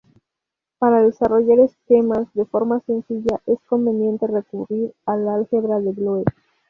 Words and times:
Para 0.79 1.03
desarrollar 1.03 1.59
esquemas, 1.59 2.27
de 2.33 2.45
forma 2.45 2.79
sencilla, 2.87 3.39
es 3.45 3.59
conveniente 3.67 4.25
recurrir 4.25 4.95
al 5.05 5.29
álgebra 5.29 5.79
de 5.79 5.91
Boole. 5.91 6.25